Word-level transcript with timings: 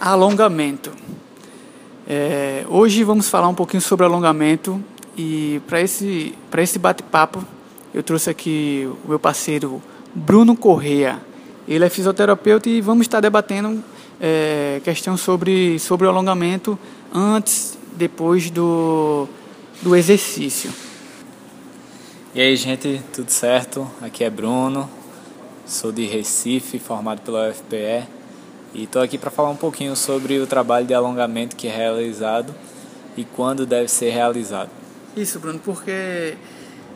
Alongamento. 0.00 0.92
É, 2.06 2.64
hoje 2.68 3.02
vamos 3.02 3.28
falar 3.28 3.48
um 3.48 3.54
pouquinho 3.54 3.80
sobre 3.80 4.06
alongamento 4.06 4.82
e 5.16 5.60
para 5.66 5.80
esse, 5.80 6.34
esse 6.56 6.78
bate-papo 6.78 7.44
eu 7.92 8.02
trouxe 8.02 8.30
aqui 8.30 8.88
o 9.04 9.08
meu 9.08 9.18
parceiro 9.18 9.82
Bruno 10.14 10.56
Correa. 10.56 11.20
Ele 11.66 11.84
é 11.84 11.88
fisioterapeuta 11.90 12.68
e 12.68 12.80
vamos 12.80 13.06
estar 13.06 13.20
debatendo 13.20 13.82
é, 14.20 14.80
questão 14.84 15.16
sobre, 15.16 15.80
sobre 15.80 16.06
o 16.06 16.10
alongamento 16.10 16.78
antes, 17.12 17.76
depois 17.96 18.50
do, 18.50 19.26
do 19.82 19.96
exercício. 19.96 20.70
E 22.36 22.40
aí, 22.40 22.54
gente, 22.54 23.02
tudo 23.12 23.30
certo? 23.30 23.90
Aqui 24.00 24.22
é 24.22 24.30
Bruno, 24.30 24.88
sou 25.66 25.90
de 25.90 26.06
Recife, 26.06 26.78
formado 26.78 27.20
pela 27.22 27.50
UFPE 27.50 28.17
e 28.78 28.84
estou 28.84 29.02
aqui 29.02 29.18
para 29.18 29.30
falar 29.30 29.50
um 29.50 29.56
pouquinho 29.56 29.96
sobre 29.96 30.38
o 30.38 30.46
trabalho 30.46 30.86
de 30.86 30.94
alongamento 30.94 31.56
que 31.56 31.66
é 31.66 31.76
realizado 31.76 32.54
e 33.16 33.24
quando 33.24 33.66
deve 33.66 33.88
ser 33.88 34.10
realizado. 34.10 34.70
Isso, 35.16 35.40
Bruno, 35.40 35.58
porque 35.58 36.36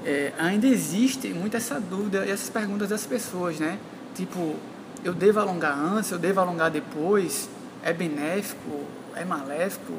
é, 0.04 0.32
ainda 0.38 0.68
existe 0.68 1.28
muito 1.30 1.56
essa 1.56 1.80
dúvida 1.80 2.24
e 2.24 2.30
essas 2.30 2.48
perguntas 2.48 2.88
das 2.88 3.04
pessoas, 3.04 3.58
né? 3.58 3.78
Tipo, 4.14 4.54
eu 5.02 5.12
devo 5.12 5.40
alongar 5.40 5.76
antes, 5.76 6.12
eu 6.12 6.20
devo 6.20 6.38
alongar 6.38 6.70
depois? 6.70 7.48
É 7.82 7.92
benéfico? 7.92 8.84
É 9.16 9.24
maléfico? 9.24 9.92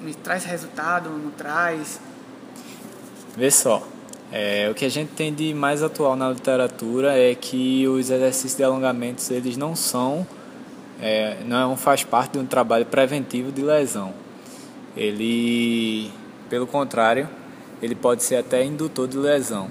Me 0.00 0.14
traz 0.14 0.44
resultado? 0.44 1.10
Não 1.10 1.32
traz? 1.32 1.98
Vê 3.36 3.50
só, 3.50 3.84
é, 4.30 4.68
o 4.70 4.74
que 4.74 4.84
a 4.84 4.88
gente 4.88 5.10
tem 5.14 5.34
de 5.34 5.52
mais 5.52 5.82
atual 5.82 6.14
na 6.14 6.30
literatura 6.30 7.18
é 7.18 7.34
que 7.34 7.88
os 7.88 8.08
exercícios 8.08 8.54
de 8.54 8.62
alongamentos 8.62 9.28
eles 9.32 9.56
não 9.56 9.74
são 9.74 10.24
é, 11.00 11.38
não 11.44 11.76
faz 11.76 12.04
parte 12.04 12.32
de 12.32 12.38
um 12.38 12.46
trabalho 12.46 12.86
preventivo 12.86 13.50
de 13.50 13.62
lesão. 13.62 14.12
Ele, 14.96 16.10
pelo 16.48 16.66
contrário, 16.66 17.28
ele 17.82 17.94
pode 17.94 18.22
ser 18.22 18.36
até 18.36 18.64
indutor 18.64 19.08
de 19.08 19.16
lesão. 19.16 19.68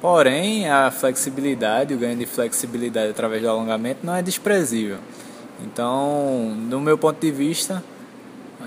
Porém, 0.00 0.68
a 0.68 0.90
flexibilidade, 0.90 1.92
o 1.92 1.98
ganho 1.98 2.16
de 2.16 2.26
flexibilidade 2.26 3.10
através 3.10 3.42
do 3.42 3.48
alongamento 3.48 4.06
não 4.06 4.14
é 4.14 4.22
desprezível. 4.22 4.98
Então, 5.62 6.54
no 6.56 6.80
meu 6.80 6.96
ponto 6.96 7.20
de 7.20 7.32
vista, 7.32 7.82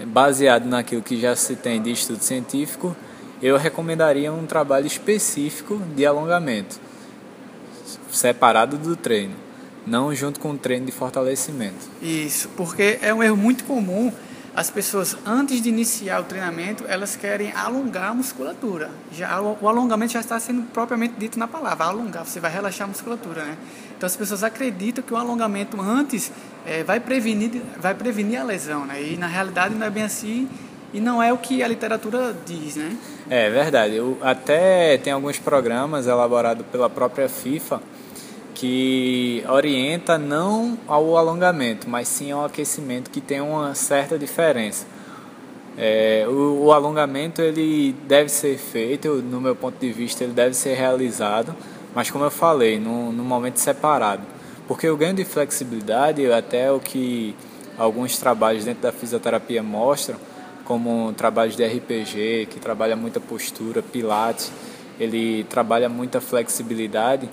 baseado 0.07 0.65
naquilo 0.65 1.01
que 1.01 1.19
já 1.19 1.35
se 1.35 1.55
tem 1.55 1.81
de 1.81 1.91
estudo 1.91 2.21
científico, 2.21 2.95
eu 3.41 3.57
recomendaria 3.57 4.31
um 4.31 4.45
trabalho 4.45 4.85
específico 4.85 5.81
de 5.95 6.05
alongamento, 6.05 6.79
separado 8.11 8.77
do 8.77 8.95
treino 8.95 9.50
não 9.85 10.13
junto 10.13 10.39
com 10.39 10.51
o 10.51 10.57
treino 10.57 10.85
de 10.85 10.91
fortalecimento. 10.91 11.89
Isso, 12.01 12.49
porque 12.55 12.99
é 13.01 13.13
um 13.13 13.23
erro 13.23 13.37
muito 13.37 13.63
comum. 13.63 14.11
As 14.53 14.69
pessoas, 14.69 15.15
antes 15.25 15.61
de 15.61 15.69
iniciar 15.69 16.19
o 16.19 16.25
treinamento, 16.25 16.83
elas 16.85 17.15
querem 17.15 17.53
alongar 17.53 18.11
a 18.11 18.13
musculatura. 18.13 18.91
Já, 19.13 19.39
o 19.39 19.67
alongamento 19.67 20.11
já 20.11 20.19
está 20.19 20.37
sendo 20.41 20.63
propriamente 20.73 21.13
dito 21.17 21.39
na 21.39 21.47
palavra, 21.47 21.85
alongar, 21.85 22.25
você 22.25 22.39
vai 22.39 22.51
relaxar 22.51 22.83
a 22.83 22.89
musculatura, 22.89 23.45
né? 23.45 23.57
Então 23.95 24.05
as 24.05 24.15
pessoas 24.15 24.43
acreditam 24.43 25.01
que 25.01 25.13
o 25.13 25.15
alongamento 25.15 25.79
antes 25.79 26.33
é, 26.65 26.83
vai, 26.83 26.99
prevenir, 26.99 27.61
vai 27.77 27.93
prevenir 27.95 28.41
a 28.41 28.43
lesão, 28.43 28.85
né? 28.85 29.01
E 29.01 29.15
na 29.15 29.27
realidade 29.27 29.73
não 29.73 29.87
é 29.87 29.89
bem 29.89 30.03
assim 30.03 30.49
e 30.93 30.99
não 30.99 31.23
é 31.23 31.31
o 31.31 31.37
que 31.37 31.63
a 31.63 31.67
literatura 31.67 32.35
diz, 32.45 32.75
né? 32.75 32.97
É 33.29 33.49
verdade. 33.49 33.95
Eu, 33.95 34.17
até 34.21 34.97
tem 34.97 35.13
alguns 35.13 35.39
programas 35.39 36.07
elaborados 36.07 36.65
pela 36.69 36.89
própria 36.89 37.29
FIFA 37.29 37.81
que 38.61 39.43
orienta 39.49 40.19
não 40.19 40.77
ao 40.87 41.17
alongamento, 41.17 41.89
mas 41.89 42.07
sim 42.07 42.31
ao 42.31 42.45
aquecimento, 42.45 43.09
que 43.09 43.19
tem 43.19 43.41
uma 43.41 43.73
certa 43.73 44.19
diferença. 44.19 44.85
É, 45.75 46.25
o, 46.27 46.65
o, 46.65 46.71
alongamento 46.71 47.41
ele 47.41 47.95
deve 48.07 48.29
ser 48.29 48.59
feito, 48.59 49.15
no 49.15 49.41
meu 49.41 49.55
ponto 49.55 49.79
de 49.79 49.91
vista, 49.91 50.23
ele 50.23 50.33
deve 50.33 50.53
ser 50.53 50.75
realizado, 50.75 51.55
mas 51.95 52.11
como 52.11 52.23
eu 52.23 52.29
falei, 52.29 52.79
no 52.79 53.23
momento 53.23 53.57
separado. 53.57 54.21
Porque 54.67 54.87
o 54.87 54.95
ganho 54.95 55.15
de 55.15 55.25
flexibilidade, 55.25 56.31
até 56.31 56.71
o 56.71 56.79
que 56.79 57.35
alguns 57.79 58.19
trabalhos 58.19 58.63
dentro 58.63 58.83
da 58.83 58.91
fisioterapia 58.91 59.63
mostram, 59.63 60.19
como 60.65 61.11
trabalhos 61.13 61.55
de 61.55 61.65
RPG, 61.65 62.47
que 62.47 62.59
trabalha 62.59 62.95
muita 62.95 63.19
postura, 63.19 63.81
pilates, 63.81 64.51
ele 64.99 65.45
trabalha 65.45 65.89
muita 65.89 66.21
flexibilidade, 66.21 67.27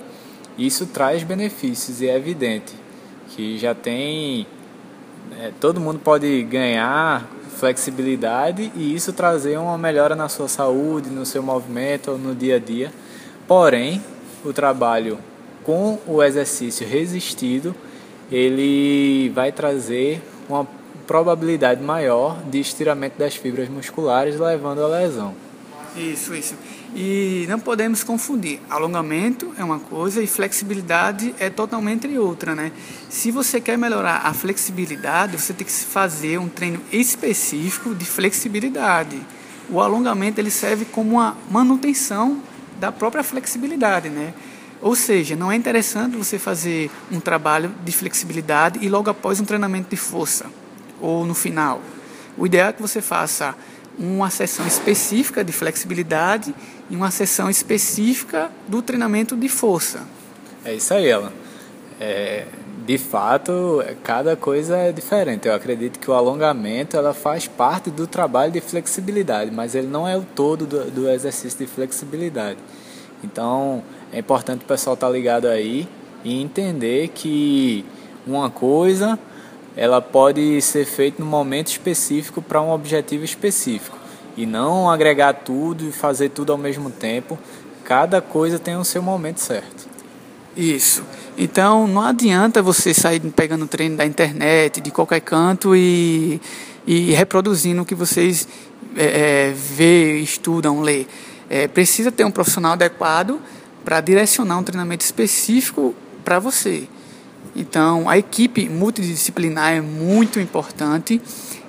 isso 0.65 0.85
traz 0.87 1.23
benefícios 1.23 2.01
e 2.01 2.09
é 2.09 2.15
evidente 2.15 2.73
que 3.29 3.57
já 3.57 3.73
tem. 3.73 4.45
É, 5.39 5.51
todo 5.59 5.79
mundo 5.79 5.99
pode 5.99 6.43
ganhar 6.43 7.25
flexibilidade 7.57 8.71
e 8.75 8.93
isso 8.93 9.13
trazer 9.13 9.57
uma 9.57 9.77
melhora 9.77 10.15
na 10.15 10.27
sua 10.27 10.47
saúde, 10.47 11.09
no 11.09 11.25
seu 11.25 11.41
movimento, 11.43 12.11
no 12.17 12.35
dia 12.35 12.55
a 12.55 12.59
dia. 12.59 12.91
Porém, 13.47 14.01
o 14.43 14.51
trabalho 14.51 15.19
com 15.63 15.99
o 16.07 16.23
exercício 16.23 16.87
resistido, 16.87 17.75
ele 18.31 19.29
vai 19.29 19.51
trazer 19.51 20.21
uma 20.47 20.67
probabilidade 21.05 21.81
maior 21.81 22.41
de 22.43 22.59
estiramento 22.59 23.17
das 23.17 23.35
fibras 23.35 23.69
musculares, 23.69 24.39
levando 24.39 24.83
à 24.83 24.87
lesão. 24.87 25.33
Isso, 25.95 26.33
isso. 26.33 26.55
E 26.95 27.45
não 27.49 27.59
podemos 27.59 28.03
confundir. 28.03 28.59
Alongamento 28.69 29.53
é 29.57 29.63
uma 29.63 29.79
coisa 29.79 30.21
e 30.21 30.27
flexibilidade 30.27 31.33
é 31.39 31.49
totalmente 31.49 32.07
outra, 32.17 32.55
né? 32.55 32.71
Se 33.09 33.31
você 33.31 33.59
quer 33.59 33.77
melhorar 33.77 34.21
a 34.23 34.33
flexibilidade, 34.33 35.39
você 35.39 35.53
tem 35.53 35.65
que 35.65 35.73
fazer 35.73 36.39
um 36.39 36.47
treino 36.47 36.79
específico 36.91 37.93
de 37.93 38.05
flexibilidade. 38.05 39.19
O 39.69 39.79
alongamento 39.79 40.39
ele 40.39 40.51
serve 40.51 40.85
como 40.85 41.11
uma 41.11 41.37
manutenção 41.49 42.41
da 42.79 42.91
própria 42.91 43.23
flexibilidade, 43.23 44.09
né? 44.09 44.33
Ou 44.81 44.95
seja, 44.95 45.35
não 45.35 45.51
é 45.51 45.55
interessante 45.55 46.15
você 46.15 46.39
fazer 46.39 46.89
um 47.11 47.19
trabalho 47.19 47.73
de 47.83 47.91
flexibilidade 47.91 48.79
e 48.81 48.87
logo 48.87 49.09
após 49.09 49.39
um 49.39 49.45
treinamento 49.45 49.89
de 49.89 49.97
força 49.97 50.45
ou 51.01 51.25
no 51.25 51.33
final. 51.33 51.81
O 52.37 52.45
ideal 52.45 52.69
é 52.69 52.73
que 52.73 52.81
você 52.81 53.01
faça 53.01 53.53
uma 53.99 54.29
sessão 54.29 54.65
específica 54.65 55.43
de 55.43 55.51
flexibilidade 55.51 56.55
e 56.89 56.95
uma 56.95 57.11
sessão 57.11 57.49
específica 57.49 58.49
do 58.67 58.81
treinamento 58.81 59.35
de 59.35 59.49
força. 59.49 60.07
É 60.63 60.73
isso 60.73 60.93
aí, 60.93 61.07
ela. 61.07 61.33
É, 61.99 62.45
de 62.85 62.97
fato, 62.97 63.83
cada 64.03 64.35
coisa 64.37 64.77
é 64.77 64.91
diferente. 64.91 65.47
Eu 65.47 65.53
acredito 65.53 65.99
que 65.99 66.09
o 66.09 66.13
alongamento 66.13 66.95
ela 66.95 67.13
faz 67.13 67.47
parte 67.47 67.91
do 67.91 68.07
trabalho 68.07 68.51
de 68.51 68.61
flexibilidade, 68.61 69.51
mas 69.51 69.75
ele 69.75 69.87
não 69.87 70.07
é 70.07 70.17
o 70.17 70.21
todo 70.21 70.65
do, 70.65 70.89
do 70.89 71.09
exercício 71.09 71.59
de 71.59 71.67
flexibilidade. 71.67 72.57
Então, 73.23 73.83
é 74.13 74.19
importante 74.19 74.63
o 74.63 74.67
pessoal 74.67 74.93
estar 74.93 75.07
tá 75.07 75.13
ligado 75.13 75.47
aí 75.47 75.87
e 76.23 76.41
entender 76.41 77.09
que 77.09 77.85
uma 78.25 78.49
coisa 78.49 79.19
ela 79.79 80.01
pode 80.01 80.61
ser 80.61 80.83
feita 80.83 81.23
num 81.23 81.29
momento 81.29 81.67
específico 81.67 82.41
para 82.41 82.61
um 82.61 82.69
objetivo 82.69 83.23
específico 83.23 83.97
e 84.35 84.45
não 84.45 84.89
agregar 84.89 85.31
tudo 85.31 85.87
e 85.87 85.91
fazer 85.93 86.27
tudo 86.31 86.51
ao 86.51 86.57
mesmo 86.57 86.89
tempo. 86.89 87.39
Cada 87.85 88.21
coisa 88.21 88.59
tem 88.59 88.75
o 88.75 88.83
seu 88.83 89.01
momento 89.01 89.39
certo. 89.39 89.87
Isso. 90.55 91.01
Então 91.37 91.87
não 91.87 92.01
adianta 92.01 92.61
você 92.61 92.93
sair 92.93 93.21
pegando 93.31 93.67
treino 93.67 93.95
da 93.95 94.05
internet, 94.05 94.81
de 94.81 94.91
qualquer 94.91 95.21
canto 95.21 95.73
e, 95.73 96.41
e 96.85 97.11
reproduzindo 97.13 97.81
o 97.81 97.85
que 97.85 97.95
vocês 97.95 98.49
é, 98.97 99.05
é, 99.47 99.53
vê, 99.53 100.19
estudam, 100.19 100.81
lê. 100.81 101.05
É, 101.49 101.69
precisa 101.69 102.11
ter 102.11 102.25
um 102.25 102.31
profissional 102.31 102.73
adequado 102.73 103.39
para 103.85 104.01
direcionar 104.01 104.57
um 104.57 104.63
treinamento 104.63 105.05
específico 105.05 105.95
para 106.25 106.37
você. 106.37 106.85
Então, 107.55 108.09
a 108.09 108.17
equipe 108.17 108.69
multidisciplinar 108.69 109.73
é 109.73 109.81
muito 109.81 110.39
importante 110.39 111.21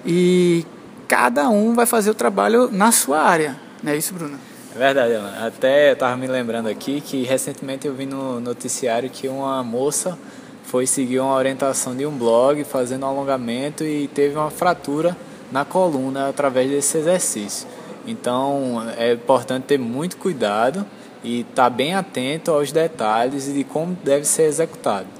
e 0.04 0.64
cada 1.08 1.48
um 1.48 1.74
vai 1.74 1.86
fazer 1.86 2.10
o 2.10 2.14
trabalho 2.14 2.70
na 2.70 2.92
sua 2.92 3.20
área. 3.20 3.56
Não 3.82 3.92
é 3.92 3.96
isso, 3.96 4.14
Bruno? 4.14 4.38
É 4.74 4.78
verdade, 4.78 5.14
Alan. 5.14 5.46
Até 5.46 5.90
eu 5.90 5.94
estava 5.94 6.16
me 6.16 6.26
lembrando 6.26 6.68
aqui 6.68 7.00
que 7.00 7.24
recentemente 7.24 7.86
eu 7.86 7.94
vi 7.94 8.06
no 8.06 8.40
noticiário 8.40 9.10
que 9.10 9.26
uma 9.26 9.62
moça 9.64 10.16
foi 10.62 10.86
seguir 10.86 11.18
uma 11.18 11.34
orientação 11.34 11.96
de 11.96 12.06
um 12.06 12.16
blog 12.16 12.62
fazendo 12.62 13.04
um 13.04 13.08
alongamento 13.08 13.82
e 13.82 14.06
teve 14.08 14.36
uma 14.36 14.50
fratura 14.50 15.16
na 15.50 15.64
coluna 15.64 16.28
através 16.28 16.70
desse 16.70 16.98
exercício. 16.98 17.66
Então 18.06 18.80
é 18.96 19.12
importante 19.12 19.64
ter 19.64 19.78
muito 19.78 20.16
cuidado 20.16 20.86
e 21.24 21.40
estar 21.40 21.64
tá 21.64 21.70
bem 21.70 21.94
atento 21.94 22.52
aos 22.52 22.70
detalhes 22.70 23.48
e 23.48 23.52
de 23.52 23.64
como 23.64 23.96
deve 24.04 24.24
ser 24.24 24.44
executado. 24.44 25.19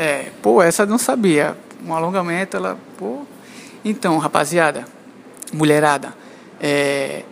É, 0.00 0.30
pô, 0.40 0.62
essa 0.62 0.84
eu 0.84 0.86
não 0.86 0.96
sabia. 0.96 1.54
Um 1.86 1.92
alongamento, 1.92 2.56
ela, 2.56 2.78
pô. 2.96 3.26
Então, 3.84 4.16
rapaziada, 4.16 4.86
mulherada, 5.52 6.14
é, 6.58 7.22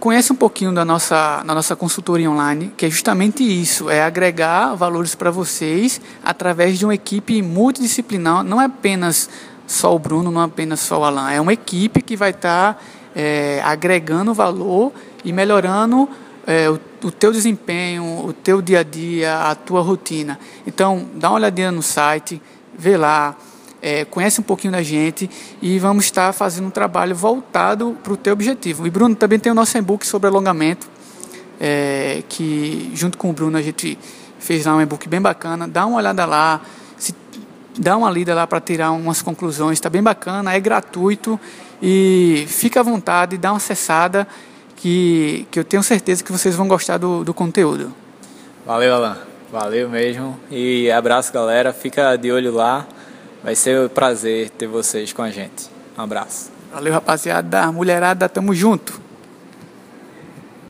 conhece 0.00 0.32
um 0.32 0.34
pouquinho 0.34 0.72
da 0.72 0.84
nossa, 0.84 1.40
da 1.44 1.54
nossa 1.54 1.76
consultoria 1.76 2.28
online, 2.28 2.74
que 2.76 2.86
é 2.86 2.90
justamente 2.90 3.44
isso, 3.44 3.88
é 3.88 4.02
agregar 4.02 4.74
valores 4.74 5.14
para 5.14 5.30
vocês 5.30 6.00
através 6.24 6.80
de 6.80 6.84
uma 6.84 6.96
equipe 6.96 7.40
multidisciplinar, 7.42 8.42
não 8.42 8.60
é 8.60 8.64
apenas 8.64 9.30
só 9.64 9.94
o 9.94 10.00
Bruno, 10.00 10.32
não 10.32 10.40
apenas 10.40 10.80
só 10.80 10.98
o 10.98 11.04
Alan. 11.04 11.30
É 11.30 11.40
uma 11.40 11.52
equipe 11.52 12.02
que 12.02 12.16
vai 12.16 12.30
estar 12.30 12.74
tá, 12.74 12.80
é, 13.14 13.62
agregando 13.64 14.34
valor 14.34 14.92
e 15.24 15.32
melhorando 15.32 16.08
é, 16.44 16.68
o, 16.68 16.80
o 17.02 17.10
teu 17.10 17.32
desempenho, 17.32 18.26
o 18.26 18.32
teu 18.32 18.60
dia 18.60 18.80
a 18.80 18.82
dia, 18.82 19.38
a 19.38 19.54
tua 19.54 19.80
rotina. 19.80 20.38
Então, 20.66 21.06
dá 21.14 21.30
uma 21.30 21.36
olhadinha 21.36 21.70
no 21.70 21.82
site, 21.82 22.40
vê 22.76 22.96
lá, 22.96 23.36
é, 23.80 24.04
conhece 24.04 24.40
um 24.40 24.44
pouquinho 24.44 24.72
da 24.72 24.82
gente 24.82 25.30
e 25.62 25.78
vamos 25.78 26.04
estar 26.04 26.32
fazendo 26.32 26.66
um 26.66 26.70
trabalho 26.70 27.14
voltado 27.14 27.96
para 28.02 28.12
o 28.12 28.16
teu 28.16 28.32
objetivo. 28.32 28.86
E 28.86 28.90
Bruno 28.90 29.14
também 29.14 29.38
tem 29.38 29.52
o 29.52 29.54
nosso 29.54 29.76
e-book 29.78 30.06
sobre 30.06 30.28
alongamento, 30.28 30.88
é, 31.60 32.22
que 32.28 32.90
junto 32.94 33.16
com 33.16 33.30
o 33.30 33.32
Bruno 33.32 33.56
a 33.56 33.62
gente 33.62 33.98
fez 34.38 34.66
lá 34.66 34.74
um 34.74 34.80
e-book 34.80 35.08
bem 35.08 35.20
bacana. 35.20 35.68
Dá 35.68 35.86
uma 35.86 35.98
olhada 35.98 36.24
lá, 36.24 36.60
se, 36.96 37.14
dá 37.78 37.96
uma 37.96 38.10
lida 38.10 38.34
lá 38.34 38.46
para 38.46 38.60
tirar 38.60 38.90
umas 38.92 39.22
conclusões, 39.22 39.74
está 39.74 39.88
bem 39.88 40.02
bacana, 40.02 40.52
é 40.52 40.60
gratuito 40.60 41.38
e 41.80 42.44
fica 42.48 42.80
à 42.80 42.82
vontade, 42.82 43.38
dá 43.38 43.52
uma 43.52 43.58
acessada 43.58 44.26
que, 44.78 45.46
que 45.50 45.58
eu 45.58 45.64
tenho 45.64 45.82
certeza 45.82 46.22
que 46.22 46.30
vocês 46.30 46.54
vão 46.54 46.68
gostar 46.68 46.98
do, 46.98 47.24
do 47.24 47.34
conteúdo. 47.34 47.92
Valeu, 48.64 48.94
Alan. 48.94 49.18
Valeu 49.50 49.88
mesmo. 49.88 50.38
E 50.50 50.90
abraço, 50.90 51.32
galera. 51.32 51.72
Fica 51.72 52.14
de 52.16 52.30
olho 52.30 52.52
lá. 52.52 52.86
Vai 53.42 53.56
ser 53.56 53.80
um 53.80 53.88
prazer 53.88 54.50
ter 54.50 54.68
vocês 54.68 55.12
com 55.12 55.22
a 55.22 55.30
gente. 55.30 55.68
Um 55.96 56.02
abraço. 56.02 56.50
Valeu, 56.72 56.92
rapaziada. 56.92 57.72
Mulherada, 57.72 58.28
tamo 58.28 58.54
junto. 58.54 59.00